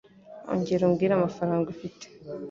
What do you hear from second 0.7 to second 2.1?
umbwire amafaranga ufite.